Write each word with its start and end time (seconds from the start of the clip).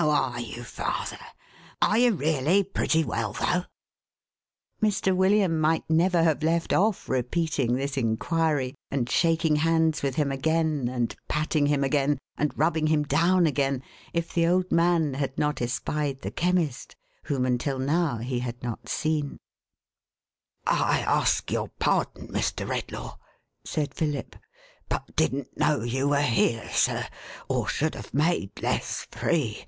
How 0.00 0.08
are 0.32 0.40
you, 0.40 0.64
father? 0.64 1.18
Are 1.82 1.98
you 1.98 2.14
really 2.14 2.64
pretty 2.64 3.04
well, 3.04 3.34
though?" 3.34 3.64
Mr. 4.82 5.14
William 5.14 5.60
might 5.60 5.84
never 5.90 6.22
have 6.22 6.42
left 6.42 6.72
off 6.72 7.06
repeating 7.06 7.74
this 7.76 7.98
inquiry, 7.98 8.74
and 8.90 9.10
shaking 9.10 9.56
hands 9.56 10.02
with 10.02 10.14
him 10.14 10.32
again, 10.32 10.88
and 10.88 11.14
patting 11.28 11.66
him 11.66 11.84
again, 11.84 12.18
and 12.38 12.56
rubbing 12.58 12.86
him 12.86 13.02
down 13.02 13.44
again, 13.46 13.82
if 14.14 14.32
the 14.32 14.46
old 14.46 14.72
man 14.72 15.12
had 15.14 15.36
not 15.36 15.60
espied 15.60 16.22
the 16.22 16.30
Chemist, 16.30 16.96
whom 17.24 17.44
until 17.44 17.78
now 17.78 18.16
he 18.16 18.38
had 18.38 18.62
not 18.62 18.88
seen. 18.88 19.36
A 19.36 20.64
GOOD 20.64 20.66
PRAYER. 20.66 20.76
515 20.86 20.96
«I 21.14 21.20
ask 21.20 21.50
your 21.50 21.68
pardon, 21.78 22.28
Mr. 22.28 22.66
Redlaw," 22.66 23.18
said 23.66 23.92
Philip, 23.92 24.34
"but 24.88 25.14
didn't 25.14 25.56
know 25.56 25.82
you 25.82 26.08
were 26.08 26.20
here, 26.22 26.68
sir, 26.72 27.06
or 27.48 27.68
should 27.68 27.94
have 27.94 28.12
made 28.14 28.50
less 28.62 29.06
free. 29.12 29.64